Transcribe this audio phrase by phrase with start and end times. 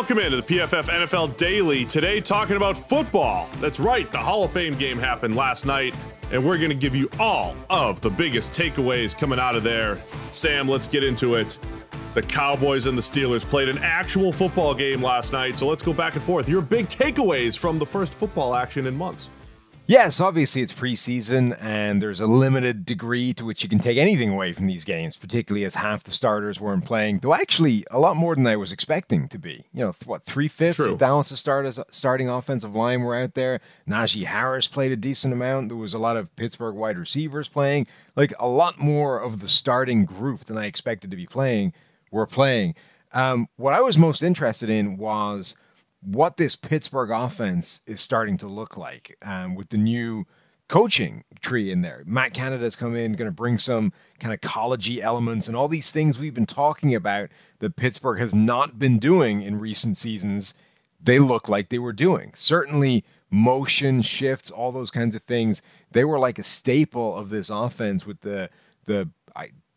[0.00, 1.84] Welcome into the PFF NFL Daily.
[1.84, 3.50] Today, talking about football.
[3.60, 5.94] That's right, the Hall of Fame game happened last night,
[6.32, 9.98] and we're going to give you all of the biggest takeaways coming out of there.
[10.32, 11.58] Sam, let's get into it.
[12.14, 15.92] The Cowboys and the Steelers played an actual football game last night, so let's go
[15.92, 16.48] back and forth.
[16.48, 19.28] Your big takeaways from the first football action in months.
[19.90, 24.30] Yes, obviously it's preseason, and there's a limited degree to which you can take anything
[24.30, 27.18] away from these games, particularly as half the starters weren't playing.
[27.18, 29.64] Though actually, a lot more than I was expecting to be.
[29.74, 33.58] You know, what three fifths of Dallas' starters, starting offensive line were out there.
[33.88, 35.70] Najee Harris played a decent amount.
[35.70, 37.88] There was a lot of Pittsburgh wide receivers playing.
[38.14, 41.72] Like a lot more of the starting group than I expected to be playing
[42.12, 42.76] were playing.
[43.12, 45.56] Um, what I was most interested in was
[46.02, 50.26] what this Pittsburgh offense is starting to look like um, with the new
[50.68, 52.02] coaching tree in there.
[52.06, 55.90] Matt Canada's come in, going to bring some kind of collegey elements and all these
[55.90, 60.54] things we've been talking about that Pittsburgh has not been doing in recent seasons.
[61.02, 62.32] They look like they were doing.
[62.34, 65.62] Certainly, motion shifts, all those kinds of things.
[65.90, 68.50] They were like a staple of this offense with the
[68.84, 69.10] the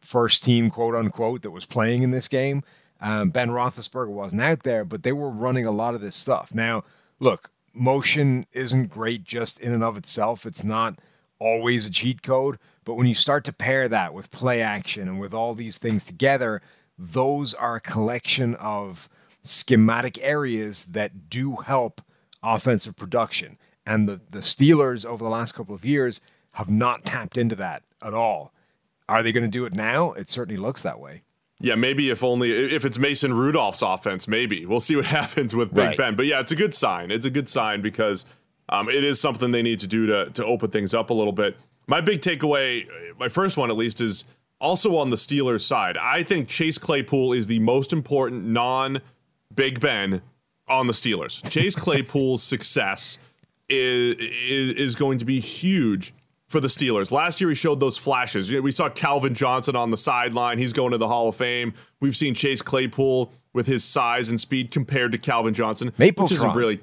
[0.00, 2.62] first team, quote unquote, that was playing in this game.
[3.00, 6.54] Um, ben Roethlisberger wasn't out there, but they were running a lot of this stuff.
[6.54, 6.84] Now,
[7.18, 10.44] look, motion isn't great just in and of itself.
[10.44, 10.98] It's not
[11.38, 15.20] always a cheat code, but when you start to pair that with play action and
[15.20, 16.60] with all these things together,
[16.98, 19.08] those are a collection of
[19.42, 22.02] schematic areas that do help
[22.42, 23.56] offensive production.
[23.86, 26.20] And the, the Steelers over the last couple of years
[26.54, 28.52] have not tapped into that at all.
[29.08, 30.12] Are they going to do it now?
[30.12, 31.22] It certainly looks that way.
[31.60, 35.74] Yeah, maybe if only if it's Mason Rudolph's offense, maybe we'll see what happens with
[35.74, 35.96] Big right.
[35.96, 36.16] Ben.
[36.16, 37.10] But yeah, it's a good sign.
[37.10, 38.24] It's a good sign because
[38.68, 41.32] um, it is something they need to do to to open things up a little
[41.32, 41.56] bit.
[41.86, 42.86] My big takeaway,
[43.18, 44.24] my first one at least, is
[44.60, 45.98] also on the Steelers side.
[45.98, 49.00] I think Chase Claypool is the most important non
[49.54, 50.22] Big Ben
[50.68, 51.48] on the Steelers.
[51.50, 53.18] Chase Claypool's success
[53.68, 56.14] is, is is going to be huge
[56.50, 57.12] for the Steelers.
[57.12, 58.50] Last year, he showed those flashes.
[58.50, 60.58] We saw Calvin Johnson on the sideline.
[60.58, 61.72] He's going to the Hall of Fame.
[62.00, 66.32] We've seen Chase Claypool with his size and speed compared to Calvin Johnson, Maple which
[66.32, 66.80] isn't really.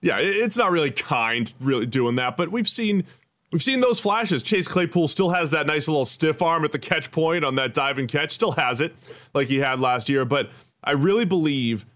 [0.00, 2.36] Yeah, it's not really kind, really doing that.
[2.36, 3.04] But we've seen
[3.52, 4.42] we've seen those flashes.
[4.42, 7.74] Chase Claypool still has that nice little stiff arm at the catch point on that
[7.74, 8.32] diving catch.
[8.32, 8.94] Still has it,
[9.32, 10.24] like he had last year.
[10.24, 10.50] But
[10.82, 11.86] I really believe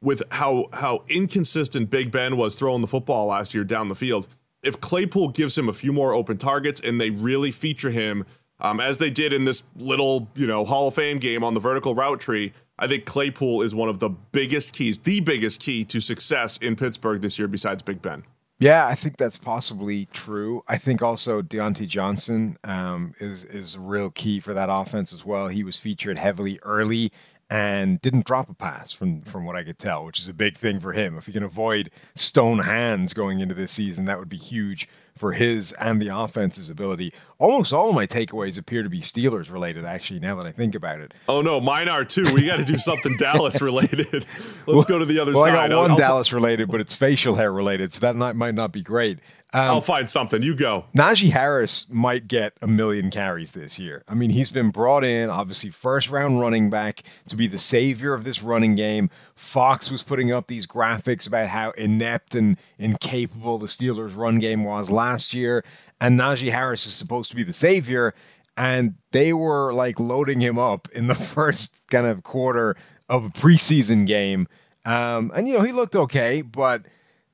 [0.00, 4.28] with how how inconsistent Big Ben was throwing the football last year down the field
[4.64, 8.24] if Claypool gives him a few more open targets and they really feature him
[8.60, 11.60] um, as they did in this little, you know, Hall of Fame game on the
[11.60, 15.84] vertical route tree, I think Claypool is one of the biggest keys, the biggest key
[15.84, 18.24] to success in Pittsburgh this year besides Big Ben.
[18.58, 20.62] Yeah, I think that's possibly true.
[20.68, 25.24] I think also Diontae Johnson um, is is a real key for that offense as
[25.24, 25.48] well.
[25.48, 27.10] He was featured heavily early
[27.50, 30.56] and didn't drop a pass from from what I could tell, which is a big
[30.56, 31.16] thing for him.
[31.16, 35.32] If he can avoid stone hands going into this season, that would be huge for
[35.32, 37.12] his and the offense's ability.
[37.38, 40.74] Almost all of my takeaways appear to be Steelers related, actually, now that I think
[40.74, 41.14] about it.
[41.28, 42.24] Oh, no, mine are too.
[42.34, 44.12] We got to do something Dallas related.
[44.12, 45.54] Let's well, go to the other well, side.
[45.54, 48.54] I got one I'll, Dallas related, but it's facial hair related, so that not, might
[48.54, 49.18] not be great.
[49.54, 50.42] Um, I'll find something.
[50.42, 50.86] You go.
[50.96, 54.02] Najee Harris might get a million carries this year.
[54.08, 58.14] I mean, he's been brought in, obviously, first round running back to be the savior
[58.14, 59.10] of this running game.
[59.36, 64.64] Fox was putting up these graphics about how inept and incapable the Steelers' run game
[64.64, 65.03] was last
[65.34, 65.64] year.
[66.00, 68.14] And Najee Harris is supposed to be the savior.
[68.56, 72.76] And they were like loading him up in the first kind of quarter
[73.08, 74.48] of a preseason game.
[74.84, 76.82] Um, and, you know, he looked okay, but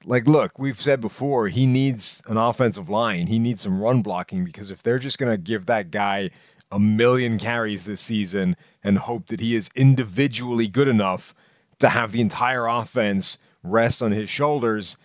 [0.04, 3.26] like, look, we've said before, he needs an offensive line.
[3.26, 6.30] He needs some run blocking because if they're just going to give that guy
[6.72, 11.34] a million carries this season and hope that he is individually good enough
[11.80, 14.96] to have the entire offense rest on his shoulders,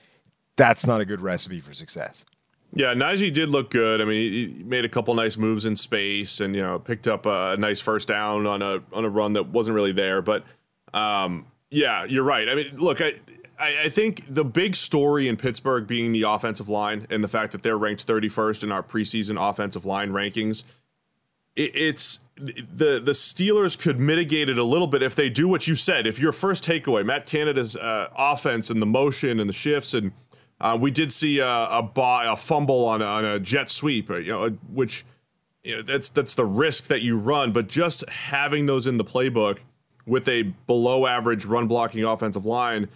[0.56, 2.25] that's not a good recipe for success.
[2.78, 4.01] Yeah, Najee did look good.
[4.01, 7.25] I mean, he made a couple nice moves in space, and you know, picked up
[7.25, 10.22] a nice first down on a on a run that wasn't really there.
[10.22, 10.44] But
[10.94, 12.50] um, yeah, you're right.
[12.50, 13.13] I mean, look, I,
[13.60, 17.54] I, I, think the big story in Pittsburgh being the offensive line and the fact
[17.54, 20.63] that they're ranked 31st in our preseason offensive line rankings.
[21.56, 25.66] It, it's the the Steelers could mitigate it a little bit if they do what
[25.66, 26.06] you said.
[26.06, 30.12] If your first takeaway, Matt Canada's uh, offense and the motion and the shifts, and
[30.62, 34.18] uh, we did see a, a, a fumble on a, on a jet sweep, uh,
[34.18, 35.06] you know, which
[35.63, 37.52] you know, that's that's the risk that you run.
[37.52, 39.60] But just having those in the playbook
[40.06, 42.88] with a below average run blocking offensive line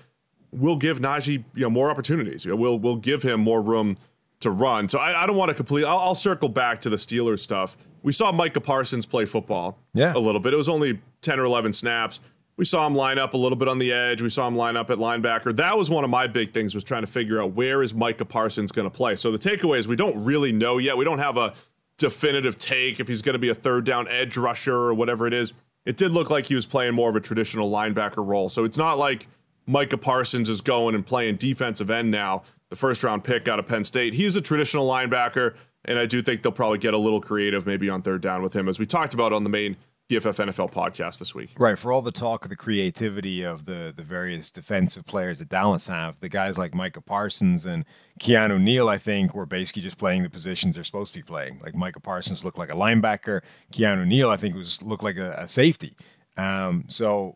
[0.52, 2.46] will give Najee you know more opportunities.
[2.46, 3.98] You know, we'll we'll give him more room
[4.40, 4.88] to run.
[4.88, 5.84] So I, I don't want to complete.
[5.84, 7.76] I'll, I'll, circle back to the Steelers stuff.
[8.04, 10.14] We saw Micah Parsons play football, yeah.
[10.16, 10.54] a little bit.
[10.54, 12.22] It was only ten or eleven snaps,
[12.60, 14.22] we saw him line up a little bit on the edge.
[14.22, 15.56] We saw him line up at linebacker.
[15.56, 18.26] That was one of my big things was trying to figure out where is Micah
[18.26, 19.16] Parsons going to play.
[19.16, 20.98] So the takeaway is we don't really know yet.
[20.98, 21.54] We don't have a
[21.98, 25.34] definitive take if he's going to be a third down edge rusher or whatever it
[25.34, 25.54] is.
[25.86, 28.50] It did look like he was playing more of a traditional linebacker role.
[28.50, 29.28] So it's not like
[29.66, 33.68] Micah Parsons is going and playing defensive end now, the first round pick out of
[33.68, 34.16] Penn State.
[34.16, 35.56] He's a traditional linebacker,
[35.86, 38.54] and I do think they'll probably get a little creative maybe on third down with
[38.54, 39.78] him, as we talked about on the main
[40.10, 41.52] PFF NFL podcast this week.
[41.60, 41.78] Right.
[41.78, 45.86] For all the talk of the creativity of the the various defensive players that Dallas
[45.86, 47.86] have, the guys like Micah Parsons and
[48.20, 51.60] Keanu Neal, I think, were basically just playing the positions they're supposed to be playing.
[51.64, 53.42] Like Micah Parsons looked like a linebacker.
[53.72, 55.94] Keanu Neal, I think, was looked like a, a safety.
[56.38, 57.36] Um, so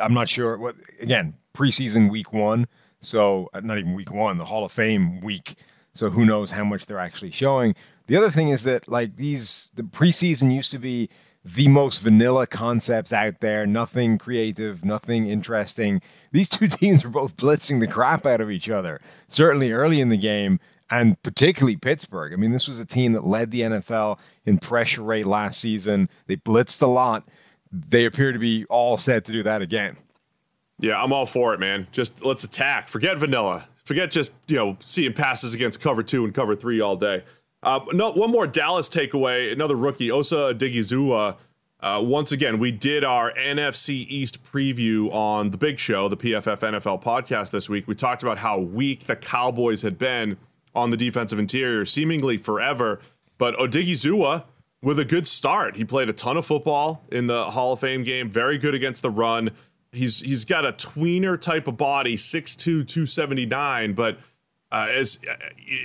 [0.00, 2.66] I'm not sure what again, preseason week one.
[3.00, 5.56] So uh, not even week one, the Hall of Fame week.
[5.94, 7.74] So who knows how much they're actually showing.
[8.06, 11.08] The other thing is that like these the preseason used to be
[11.44, 16.02] the most vanilla concepts out there, nothing creative, nothing interesting.
[16.32, 20.08] These two teams were both blitzing the crap out of each other, certainly early in
[20.08, 22.32] the game, and particularly Pittsburgh.
[22.32, 26.08] I mean, this was a team that led the NFL in pressure rate last season.
[26.26, 27.28] They blitzed a lot.
[27.70, 29.96] They appear to be all set to do that again.
[30.80, 31.88] Yeah, I'm all for it, man.
[31.92, 32.88] Just let's attack.
[32.88, 33.68] Forget vanilla.
[33.84, 37.24] Forget just, you know, seeing passes against cover two and cover three all day.
[37.62, 39.52] Uh, no, one more Dallas takeaway.
[39.52, 41.36] Another rookie, Osa Odighizuwa.
[41.80, 46.58] Uh, once again, we did our NFC East preview on the big show, the PFF
[46.58, 47.86] NFL podcast this week.
[47.86, 50.36] We talked about how weak the Cowboys had been
[50.74, 53.00] on the defensive interior, seemingly forever.
[53.38, 54.44] But Odighizuwa
[54.82, 55.76] with a good start.
[55.76, 59.02] He played a ton of football in the Hall of Fame game, very good against
[59.02, 59.50] the run.
[59.92, 64.18] He's he's got a tweener type of body, 6'2", 279, but
[64.70, 65.34] uh, as uh,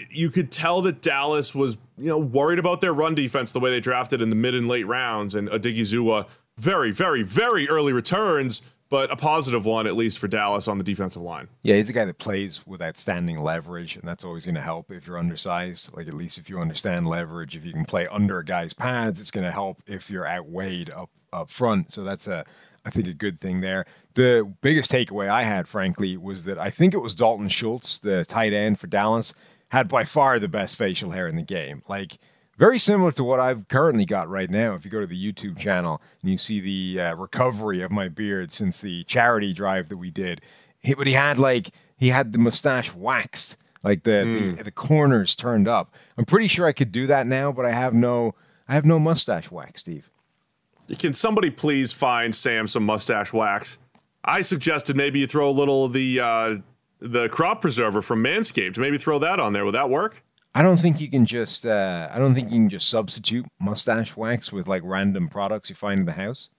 [0.09, 3.69] you could tell that Dallas was, you know, worried about their run defense the way
[3.69, 6.27] they drafted in the mid and late rounds, and Odighizuwa
[6.57, 10.83] very, very, very early returns, but a positive one at least for Dallas on the
[10.83, 11.47] defensive line.
[11.63, 14.91] Yeah, he's a guy that plays with outstanding leverage, and that's always going to help
[14.91, 15.95] if you're undersized.
[15.95, 19.19] Like at least if you understand leverage, if you can play under a guy's pads,
[19.19, 21.91] it's going to help if you're outweighed up up front.
[21.91, 22.45] So that's a
[22.85, 23.85] I think a good thing there.
[24.13, 28.25] The biggest takeaway I had, frankly, was that I think it was Dalton Schultz, the
[28.25, 29.33] tight end for Dallas,
[29.69, 31.81] had by far the best facial hair in the game.
[31.87, 32.17] Like
[32.57, 34.75] very similar to what I've currently got right now.
[34.75, 38.09] If you go to the YouTube channel and you see the uh, recovery of my
[38.09, 40.41] beard since the charity drive that we did,
[40.77, 44.57] he, but he had like he had the mustache waxed, like the, mm.
[44.57, 45.95] the the corners turned up.
[46.17, 48.35] I'm pretty sure I could do that now, but I have no
[48.67, 50.09] I have no mustache wax, Steve.
[50.99, 53.77] Can somebody please find Sam some mustache wax?
[54.25, 56.55] I suggested maybe you throw a little of the uh,
[56.99, 58.77] the crop preserver from Manscaped.
[58.77, 59.65] Maybe throw that on there.
[59.65, 60.23] Would that work?
[60.55, 61.65] I don't think you can just.
[61.65, 65.75] Uh, I don't think you can just substitute mustache wax with like random products you
[65.75, 66.49] find in the house.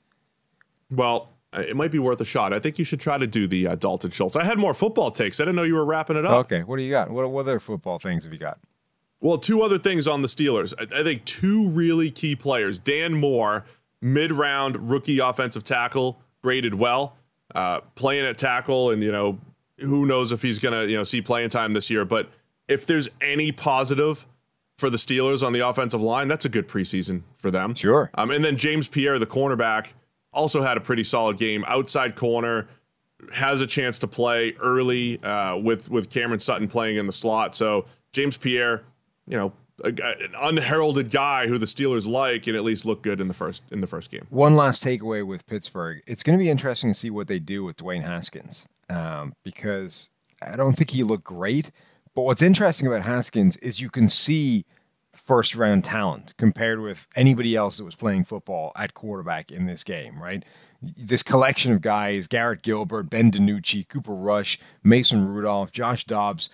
[0.91, 2.53] Well, uh, it might be worth a shot.
[2.53, 4.37] I think you should try to do the uh, Dalton Schultz.
[4.37, 5.41] I had more football takes.
[5.41, 6.47] I didn't know you were wrapping it up.
[6.47, 7.11] Okay, what do you got?
[7.11, 8.59] What, what other football things have you got?
[9.21, 10.75] Well, two other things on the Steelers.
[10.79, 12.79] I, I think two really key players.
[12.79, 13.65] Dan Moore
[14.05, 17.17] mid round rookie offensive tackle, graded well,
[17.55, 19.41] uh, playing at tackle, and you know
[19.81, 22.05] who knows if he's gonna you know see playing time this year.
[22.05, 22.31] But
[22.69, 24.27] if there's any positive
[24.77, 27.75] for the Steelers on the offensive line, that's a good preseason for them.
[27.75, 28.11] Sure.
[28.14, 29.88] Um, and then James Pierre, the cornerback,
[30.33, 31.64] also had a pretty solid game.
[31.67, 32.69] Outside corner
[33.33, 37.55] has a chance to play early uh, with with Cameron Sutton playing in the slot.
[37.57, 38.83] So James Pierre,
[39.26, 39.52] you know,
[39.83, 43.35] a, an unheralded guy who the Steelers like and at least look good in the
[43.35, 44.26] first in the first game.
[44.31, 47.64] One last takeaway with Pittsburgh: it's going to be interesting to see what they do
[47.64, 50.11] with Dwayne Haskins um, because
[50.43, 51.71] I don't think he looked great.
[52.14, 54.64] But what's interesting about Haskins is you can see
[55.12, 59.85] first round talent compared with anybody else that was playing football at quarterback in this
[59.85, 60.45] game, right?
[60.83, 66.50] This collection of guys Garrett Gilbert, Ben DiNucci, Cooper Rush, Mason Rudolph, Josh Dobbs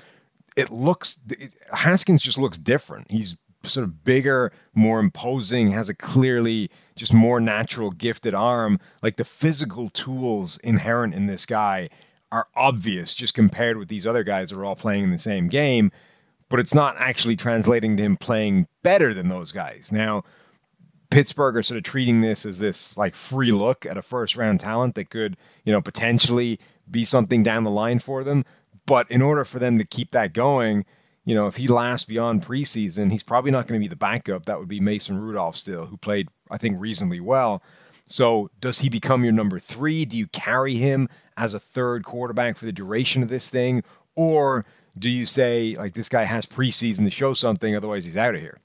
[0.57, 3.11] it looks it, Haskins just looks different.
[3.11, 8.78] He's sort of bigger, more imposing, has a clearly just more natural gifted arm.
[9.02, 11.90] Like the physical tools inherent in this guy
[12.33, 15.49] are obvious just compared with these other guys that are all playing in the same
[15.49, 15.90] game,
[16.49, 19.90] but it's not actually translating to him playing better than those guys.
[19.92, 20.25] Now,
[21.11, 24.61] Pittsburgh are sort of treating this as this like free look at a first round
[24.61, 28.45] talent that could, you know, potentially be something down the line for them.
[28.91, 30.85] But in order for them to keep that going,
[31.25, 34.47] you know, if he lasts beyond preseason, he's probably not going to be the backup.
[34.47, 37.63] That would be Mason Rudolph still, who played, I think, reasonably well.
[38.07, 40.05] So does he become your number three?
[40.05, 43.85] Do you carry him as a third quarterback for the duration of this thing?
[44.17, 44.67] Or
[44.99, 48.41] do you say, like, this guy has preseason to show something, otherwise he's out of
[48.41, 48.59] here?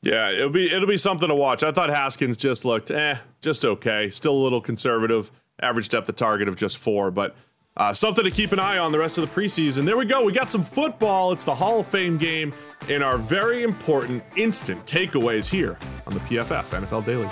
[0.00, 1.62] Yeah, it'll be it'll be something to watch.
[1.62, 4.08] I thought Haskins just looked eh, just okay.
[4.08, 7.10] Still a little conservative average depth of target of just four.
[7.10, 7.36] But
[7.78, 9.84] uh, something to keep an eye on the rest of the preseason.
[9.84, 10.24] There we go.
[10.24, 11.32] We got some football.
[11.32, 12.52] It's the Hall of Fame game
[12.88, 17.28] in our very important instant takeaways here on the PFF NFL Daily.